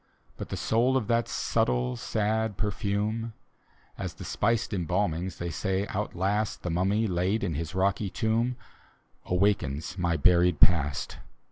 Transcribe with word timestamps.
But 0.35 0.49
the 0.49 0.57
soul 0.57 0.97
of 0.97 1.05
that 1.09 1.27
subtle 1.27 1.95
sad 1.95 2.57
perfume, 2.57 3.33
As 3.99 4.15
the 4.15 4.23
spiced 4.23 4.73
embalmings, 4.73 5.37
they 5.37 5.51
say, 5.51 5.85
outlast 5.89 6.63
The 6.63 6.71
mummy 6.71 7.05
laid 7.05 7.43
in 7.43 7.53
his 7.53 7.73
roiiy 7.73 8.11
tomb, 8.11 8.55
Awakens 9.27 9.99
my 9.99 10.17
buried 10.17 10.59
past. 10.59 11.19